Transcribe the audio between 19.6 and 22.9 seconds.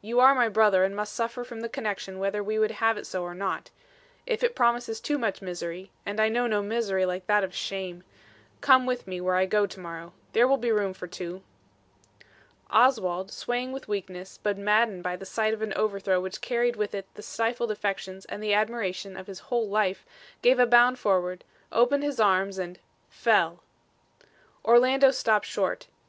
life, gave a bound forward, opened his arms and